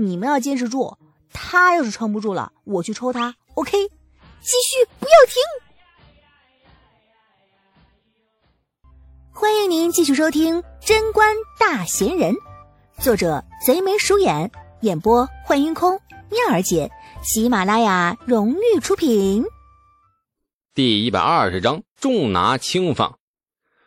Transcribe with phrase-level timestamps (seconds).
[0.00, 0.96] 你们要坚持住。
[1.32, 3.34] 他要是撑不住了，我去抽他。
[3.54, 3.88] OK，继
[4.62, 5.34] 续，不要停。
[9.32, 12.32] 欢迎您继续收听《贞观大贤人》，
[13.00, 16.92] 作者贼眉鼠眼，演播幻音空，妙儿姐，
[17.24, 19.44] 喜马拉雅荣誉出品。
[20.74, 23.18] 第一百二十章，重拿轻放。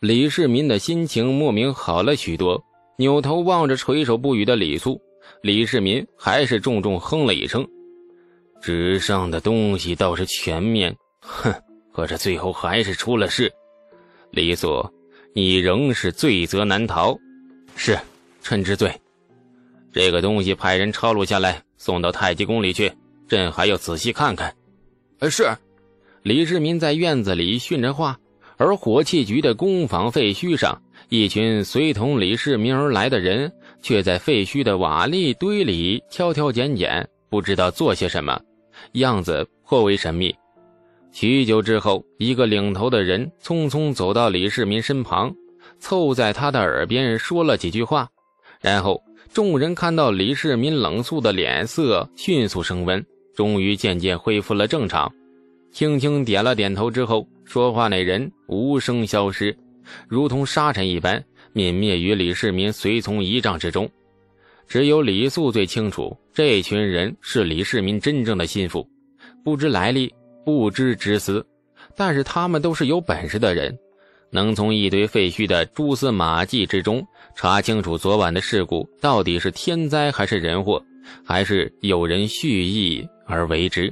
[0.00, 2.62] 李世民的心情莫名好了许多，
[2.98, 5.00] 扭头望着垂手不语的李素，
[5.42, 7.66] 李世民还是重重哼了一声
[8.62, 11.52] ：“纸上的东西倒是全面，哼，
[11.92, 13.52] 可是最后还是出了事。”
[14.32, 14.88] 李素。
[15.36, 17.18] 你仍是罪责难逃，
[17.74, 17.98] 是，
[18.40, 18.88] 臣知罪。
[19.92, 22.92] 这个东西派人抄录下来，送到太极宫里去，
[23.26, 24.54] 朕还要仔细看看。
[25.18, 25.44] 呃，是。
[26.22, 28.16] 李世民在院子里训着话，
[28.58, 33.52] 而火器局的工坊废墟上，一群随同李世民而来的人，
[33.84, 38.40] 却在废墟的瓦砾堆里挑挑拣拣，不知道做些什么，
[38.92, 40.34] 样子颇为神秘。
[41.12, 45.30] 许久之后，一个领头的人匆匆走到李世民身旁，
[45.78, 48.08] 凑在他的耳边说了几句话。
[48.58, 48.98] 然后，
[49.30, 53.04] 众人看到李世民冷肃的脸色迅速升温，
[53.36, 55.12] 终于渐渐恢复了正常。
[55.72, 59.54] 轻轻点了点头之后，说话那人无声消失，
[60.08, 61.22] 如同沙尘一般
[61.54, 63.90] 泯灭于李世民随从仪仗之中。
[64.66, 68.86] 只有李素最清楚，这群人是李世民真正的心腹，
[69.42, 70.12] 不知来历。
[70.44, 71.42] 不知之私，
[71.96, 73.74] 但是他们都是有本事的人，
[74.28, 77.02] 能从一堆废墟的蛛丝马迹之中
[77.34, 80.84] 查清楚昨晚的事故到底是天灾还是人祸，
[81.24, 83.90] 还是有人蓄意而为之。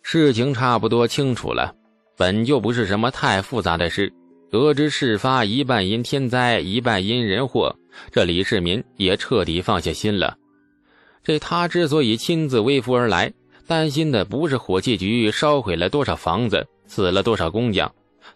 [0.00, 1.74] 事情差不多清楚了，
[2.16, 4.10] 本就不是什么太复杂的事。
[4.52, 7.74] 得知事发一半因天灾，一半因人祸，
[8.10, 10.36] 这李世民也彻底放下心了。
[11.24, 13.32] 这他之所以亲自微服而来。
[13.66, 17.90] 担心的不是火器局烧毁了多少房子，死了多少工匠，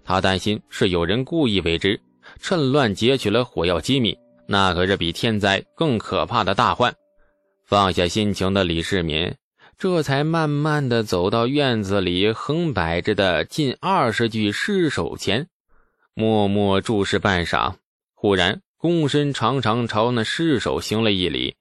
[0.05, 2.01] 他担心是有人故意为之，
[2.41, 4.17] 趁乱劫取了火药机密，
[4.47, 6.95] 那可是比天灾更可怕的大患。
[7.67, 9.35] 放下心情的李世民，
[9.77, 15.47] 这才慢慢的走到院子里横摆着的近二十具尸首前，
[16.19, 17.75] 默默注视半晌，
[18.15, 21.57] 忽然躬身长长朝那尸首行了一礼，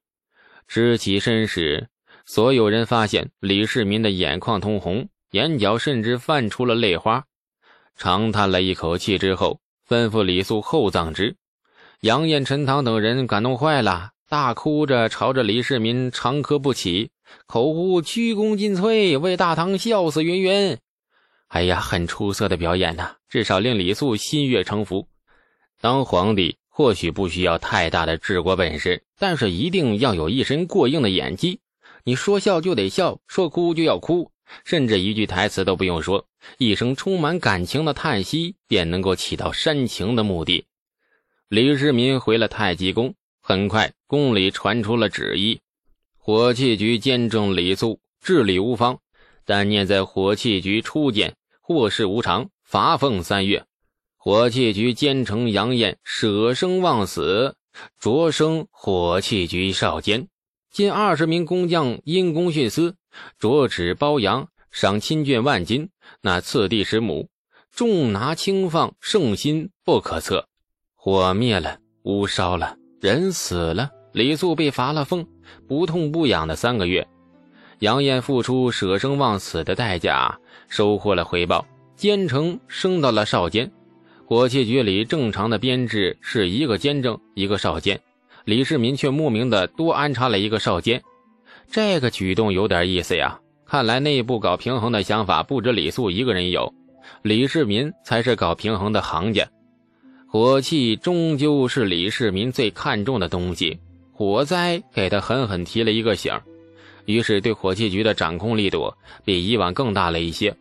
[0.65, 1.89] 直起身时。
[2.25, 7.25] 所有人发现李世民的眼眶通红，眼角甚至泛出了泪花，
[7.97, 11.35] 长叹了一口气之后，吩咐李素厚葬之。
[11.99, 17.11] 杨艳、陈塘等人感动坏了，大哭着朝着李世民长磕不起，
[17.45, 20.77] 口呼鞠躬尽瘁，为大唐笑死云云。
[21.47, 25.07] 哎呀，很出色的表演呐，至少令李素心悦诚服。
[25.79, 31.59] 当皇帝或许不需要太大的治国本事，但是一定要有一身过硬的演技。
[32.03, 34.31] 你说笑就得笑，说哭就要哭，
[34.63, 40.65] 甚至一句台词都不用说，一声充满感情的叹息便能够起到煽情的目的。
[41.47, 45.61] 李世民回了太极宫，很快宫里传出了旨意：
[46.17, 48.99] 火器局监正李素治理无方，
[49.45, 53.65] 但念在火器局初建，祸事无常，罚俸三月。
[54.17, 57.55] 火器局监丞杨艳舍生忘死，
[57.99, 60.27] 擢升火器局少监。
[60.71, 62.95] 近二十名工匠因公徇私，
[63.37, 65.89] 着旨包养，赏亲眷万金，
[66.21, 67.29] 那次第十亩，
[67.71, 70.47] 重拿轻放，圣心不可测。
[70.95, 75.27] 火灭了，屋烧了，人死了，李素被罚了俸，
[75.67, 77.07] 不痛不痒的三个月。
[77.79, 81.65] 杨艳付出舍生忘死的代价，收获了回报，
[81.95, 83.71] 兼程升到了少监。
[84.25, 87.99] 火器局里正常的编制是一个监正，一个少监。
[88.43, 91.01] 李世民却莫名的多安插了一个少监，
[91.69, 93.39] 这个举动有点意思呀。
[93.65, 96.73] 看来内部搞平衡的想法不止李素一个人有，
[97.23, 99.47] 李世民才是搞平衡的行家。
[100.27, 103.79] 火器终究是李世民最看重的东西，
[104.13, 106.33] 火灾给他狠狠提了一个醒，
[107.05, 108.93] 于是对火器局的掌控力度
[109.23, 110.55] 比以往更大了一些。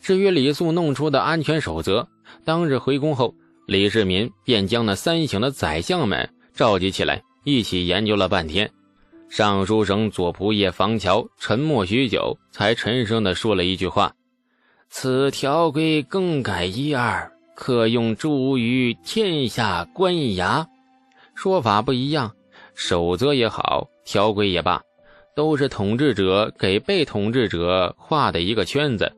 [0.00, 2.08] 至于李素弄出的安全守则，
[2.44, 3.34] 当日回宫后，
[3.66, 7.22] 李世民便将那三省的宰相们召集起来。
[7.42, 8.70] 一起研究了半天，
[9.30, 14.12] 尚书省左仆射房乔沉默许久，才沉声地说了一句话
[14.90, 20.66] ：“此条规更改一二，可用诸于天下官衙。”
[21.34, 22.30] 说法不一样，
[22.74, 24.82] 守则也好，条规也罢，
[25.40, 29.10] 都是统治者给被统治者画的一个圈子。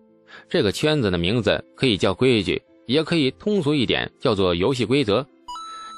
[0.48, 5.26] 这个圈子的名字可以叫规矩，也可以通俗一点叫做游戏规则。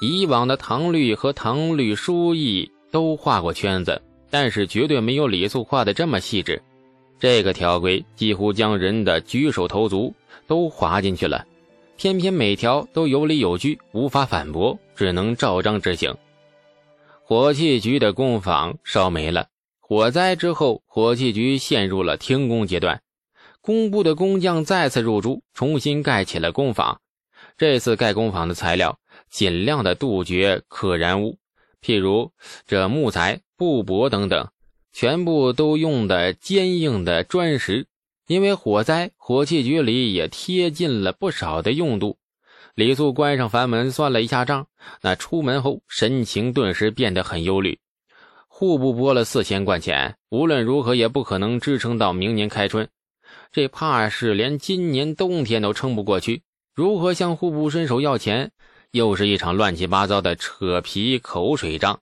[0.01, 4.01] 以往的唐律和唐律书议都画过圈子，
[4.31, 6.59] 但是绝对没有李素画的这么细致。
[7.19, 10.11] 这个条规几乎将人的举手投足
[10.47, 11.45] 都划进去了，
[11.97, 16.15] 偏偏每条都有理有据，无法反驳，只能照章执行。
[17.23, 19.45] 火器局的工坊烧没了，
[19.87, 23.03] 火灾之后，火器局陷入了停工阶段。
[23.61, 27.01] 工部的工匠再次入驻，重新盖起了工坊。
[27.55, 28.97] 这次盖工坊的材料
[29.29, 31.37] 尽量的杜绝可燃物，
[31.83, 32.31] 譬如
[32.65, 34.49] 这木材、布帛等等，
[34.91, 37.85] 全部都用的坚硬的砖石。
[38.25, 42.17] 因为火灾，火器局里也贴进了不少的用度。
[42.73, 44.65] 李素关上房门，算了一下账。
[45.01, 47.77] 那出门后，神情顿时变得很忧虑。
[48.57, 52.87] 户部拨了四千贯钱，无论如何也不可能支撑到明年开春。
[53.51, 56.41] 这怕是连今年冬天都撑不过去。
[56.73, 58.53] 如何向户部伸手要钱，
[58.91, 61.99] 又是一场乱七八糟的扯皮口水仗。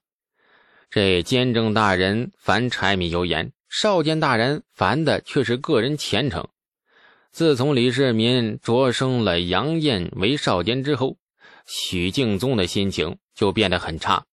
[0.92, 6.46] 这监正大人烦柴米油盐，少监大人烦的却是个人前程。
[7.32, 11.16] 自从李世民擢升了杨艳为少监之后，
[11.66, 14.24] 许敬宗的心情就变得很差。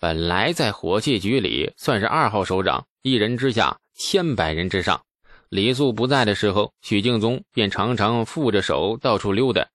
[0.00, 5.02] 本来在火器局里算是二号首长，一人之下，千百人之上。
[5.50, 9.68] 李素不在的时候，许敬宗便常常负着手到处溜达，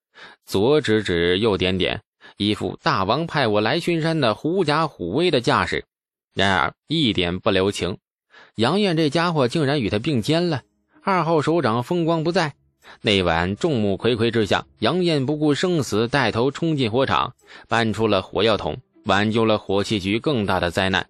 [0.43, 2.01] 左指指，右点点，
[2.37, 5.85] 一副大王派我来巡山的狐假虎威的架势。
[6.33, 7.99] 然而一点不留情，
[8.55, 10.63] 杨艳这家伙竟然与他并肩了。
[11.03, 12.55] 二号首长风光不再，
[13.01, 17.35] 那晚众目睽睽之下，杨艳不顾生死，带头冲进火场，
[17.67, 21.07] 搬出了火药桶，挽救了火器局更大的灾难。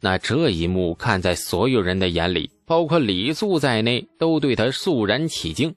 [0.00, 5.74] 那这一幕看在所有人的眼里，包括李素在内，都对他肃然起敬。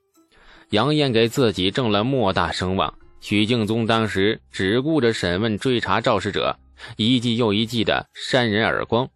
[0.69, 6.57] 杨艳给自己挣了莫大声望，许敬宗当时只顾着审问追查肇事者，
[6.97, 9.09] 一记又一记的扇人耳光，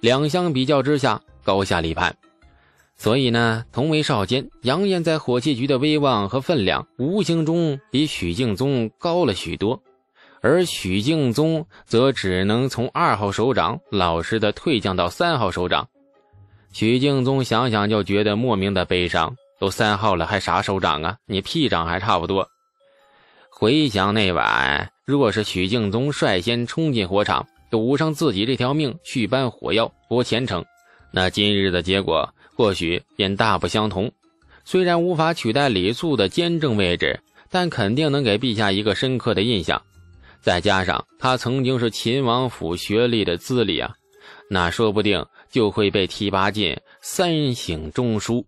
[0.00, 2.16] 两相比较之下，高下立判。
[2.96, 9.80] 所以呢，同为少监，杨艳在火器局的威望和分量，无形中比许敬宗高了许多，
[10.40, 15.88] 而许敬宗则只能从二号首长老实的退降到三号首长。
[16.72, 21.16] 许敬宗想想就觉得莫名的悲伤，都三号了，还啥首长啊？
[21.26, 22.48] 你屁长还差不多。
[23.50, 30.64] 回想那晚，若是许敬宗率先冲进火场，赌上自己这条命去搬火药博前程，
[31.10, 32.32] 那今日的结果。
[32.54, 34.10] 或许便大不相同。
[34.64, 37.20] 虽然无法取代李素的监正位置，
[37.50, 39.80] 但肯定能给陛下一个深刻的印象。
[40.40, 43.94] 再加上他曾经是秦王府学历的资历啊，
[44.48, 48.46] 那说不定就会被提拔进三省中书。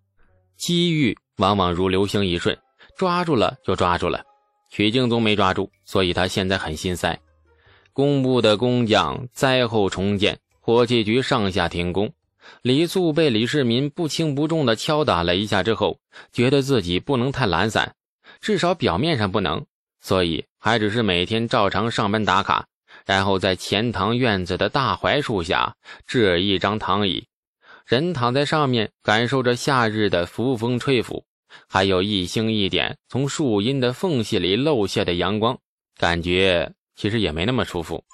[0.56, 2.56] 机遇往往如流星一瞬，
[2.96, 4.22] 抓住了就抓住了。
[4.70, 7.19] 许敬宗没抓住，所以他现在很心塞。
[7.92, 12.12] 工部的工匠灾后重建，火器局上下停工。
[12.62, 15.98] 李素被李世民不轻不重地敲打了一下之后，
[16.32, 17.94] 觉得自己不能太懒散，
[18.40, 19.66] 至少表面上不能，
[20.00, 22.67] 所以还只是每天照常上班打卡，
[23.06, 25.75] 然后在前堂院子的大槐树下
[26.06, 27.26] 置一张躺椅，
[27.87, 31.25] 人躺在上面，感受着夏日的拂风吹拂，
[31.69, 35.58] 还有一星一点从树荫的缝隙里漏下的阳光，
[35.99, 38.05] 感觉其实也没那么舒服。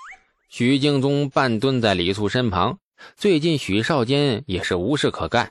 [0.49, 2.79] 徐敬宗半蹲在李素身旁。
[3.15, 5.50] 最近许少监也是无事可干，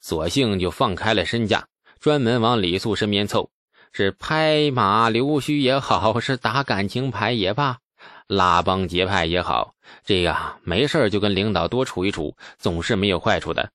[0.00, 1.66] 索性就放开了身价，
[2.00, 3.50] 专门往李素身边凑，
[3.96, 7.78] 是拍马溜须也好，是打感情牌也罢，
[8.26, 9.72] 拉帮结派也好，
[10.04, 13.70] 这样没事就跟领导多处一处，总是没有坏处的。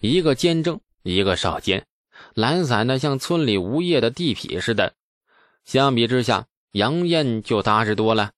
[0.00, 1.84] 一个监正，一个少监，
[2.32, 4.94] 懒散的像村里无业的地痞似的。
[5.66, 8.30] 相比之下，杨艳就踏实多了，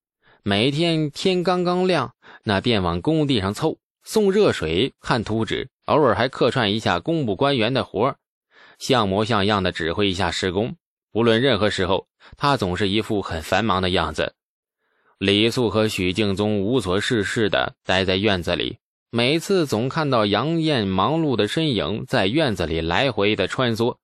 [0.43, 3.77] 每天天刚刚亮，那便往工地上凑。
[4.03, 8.17] 送热水、看图纸，偶尔还客串一下工部官员的活
[8.77, 10.75] 像模像样的指挥一下施工。
[11.13, 14.33] 无论任何时候，他总是一副很繁忙的样子。
[15.17, 18.77] 李素和许敬宗无所事事的待在院子里，
[19.09, 23.97] 每次总看到杨艳忙碌的身影在院子里来回的穿梭，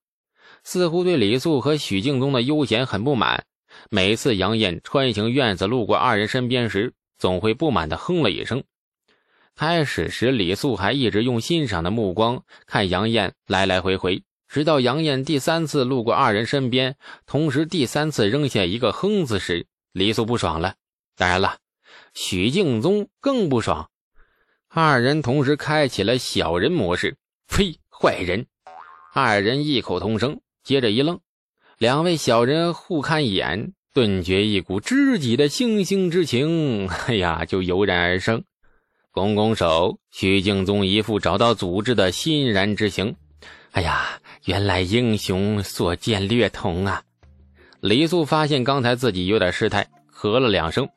[0.62, 3.46] 似乎对李素和许敬宗的悠闲很不满。
[3.90, 8.62] 每次杨艳穿行院子路过二人身边时，总会不满的哼了一声。
[9.56, 20.74] 开始时，李素还一直用欣赏的目光看杨艳来来回回，直到杨艳第三次路过二人身边，同时第三次扔下一个“哼”字时，李素不爽了。
[21.16, 21.58] 当然了，
[22.14, 23.90] 许敬宗更不爽。
[24.68, 27.16] 二人同时开启了小人模式，
[27.48, 28.46] 呸，坏人！
[29.12, 31.20] 二人异口同声，接着一愣，
[31.78, 38.44] 两位小人互看一眼，顿觉一股知己的惺惺之情，哎呀，就油然而生。
[39.10, 43.16] 拱拱手，许敬宗一副找到组织的欣然之形。
[43.72, 47.02] 哎呀，原来英雄所见略同啊！
[47.80, 50.88] 李素发现刚才自己有点失态，咳了两声。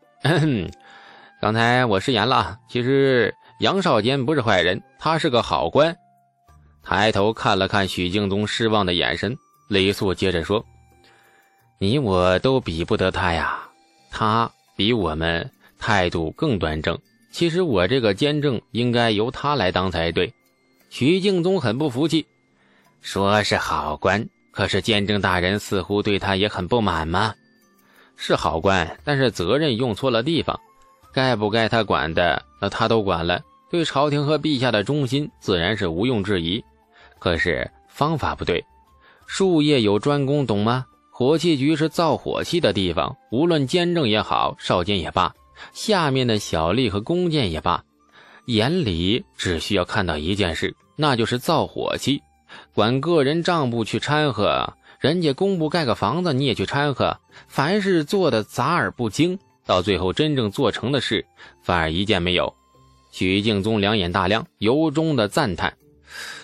[1.41, 5.93] 刚才我失言了，其实杨少坚不是坏人，他是个好官。
[6.81, 10.65] 抬头看了看许敬宗失望的眼神，李素接着说
[11.77, 13.67] ：“你我都比不得他呀，
[14.10, 16.98] 他比我们态度更端正。
[17.34, 20.34] 其实我这个监正应该由他来当才对。”
[20.89, 22.25] 许敬宗很不服气，
[23.01, 27.34] 说是好官，可是监正大人似乎对他也很不满吗？
[28.15, 30.60] 是好官，但是责任用错了地方，
[31.12, 33.41] 该不该他管的，那他都管了。
[33.72, 36.63] 对朝廷和陛下的忠心，自然是毋庸置疑。
[37.17, 38.63] 可是方法不对，
[39.25, 40.86] 术业有专攻，懂吗？
[41.10, 45.34] 火器局是造火器的地方，无论监正也好，少监也罢，
[45.74, 47.84] 下面的小吏和工匠也罢，
[48.46, 52.22] 眼里只需要看到一件事，那就是造火器。
[52.74, 61.25] 管个人账簿去掺和，人家工部盖个房子，你也去掺和，凡事做的杂而不精，到最后真正做成的事，
[61.62, 62.54] 反而一件没有。
[63.12, 65.74] 许敬宗两眼大亮，由衷的赞叹。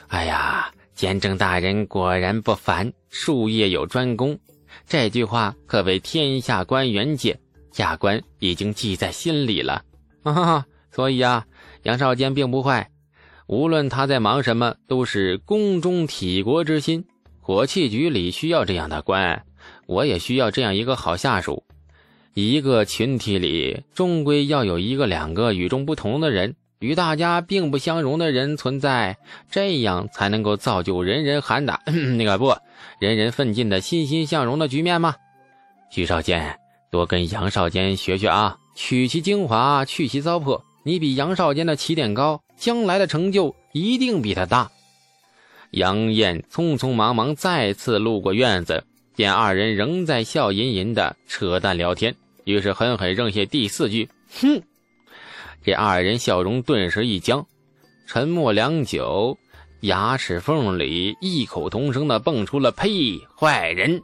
[0.09, 4.37] 哎呀，监正大人果然不凡，术业有专攻。
[4.85, 7.39] 这句话可谓天下官员界，
[7.71, 9.81] 下官已经记在心里了。
[10.23, 11.45] 哈哈，所以啊，
[11.83, 12.89] 杨少坚并不坏，
[13.47, 17.05] 无论他在忙什么，都是宫中体国之心。
[17.39, 19.45] 火器局里需要这样的官，
[19.85, 21.63] 我也需要这样一个好下属。
[22.33, 26.55] 一个群体里，终归要有一个两个与众不同的人。
[26.79, 29.17] 与大家并不相容的人存在，
[29.49, 31.81] 这样才能够造就人人喊打
[32.17, 32.53] 那个不，
[32.99, 35.15] 人人奋进的欣欣向荣的局面吗？
[35.89, 36.59] 徐少坚，
[36.91, 40.61] 多跟杨少坚学学啊，取其精华，去其糟粕。
[40.87, 44.71] 你比杨少坚的起点高，将来的成就一定比他大。
[45.71, 52.15] 杨艳匆匆忙忙再次路过院子，见二人仍在笑吟吟的扯淡聊天，
[52.45, 54.07] 于是狠狠扔下第四句
[54.39, 54.61] ：“哼。”
[55.61, 57.45] 这二人笑容顿时一僵，
[58.07, 59.37] 沉默良久，
[59.81, 64.01] 牙齿缝里异口同声的蹦出了“呸，坏人！”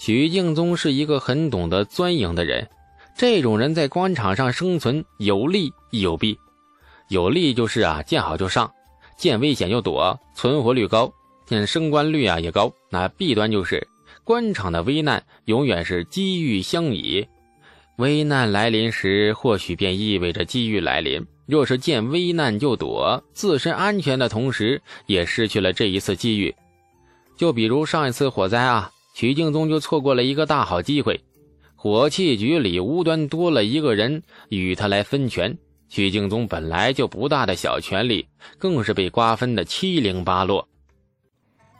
[0.00, 2.68] 许敬宗是一个很懂得钻营的人，
[3.16, 6.38] 这种人在官场上生存有利亦有弊。
[7.08, 8.70] 有利就是啊，见好就上，
[9.16, 11.10] 见危险就躲，存活率高，
[11.46, 12.70] 见升官率啊也高。
[12.90, 13.88] 那弊端就是，
[14.22, 17.26] 官场的危难永远是机遇相倚。
[17.96, 21.26] 危难来临时，或许便意味着机遇来临。
[21.46, 26.54] 若是见危难就躲，自身安全的同时，也失去了这一次机遇。
[27.34, 31.18] 就比如上一次火灾啊，许敬宗就错过了一个大好机会。
[31.86, 35.56] 火器局里无端多了一个人与他来分权，
[35.88, 38.26] 许敬宗本来就不大的小权力，
[38.58, 40.66] 更是被瓜分的七零八落。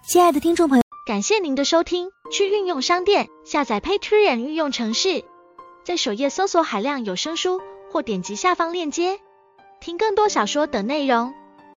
[0.07, 2.11] 亲爱的听众朋友，感谢您的收听。
[2.31, 5.25] 去运用商店下载 Patreon 运用城市。
[5.85, 7.61] 在首页搜索海量有声书，
[7.91, 9.19] 或点击下方链接
[9.81, 11.35] 听更多小说等内容。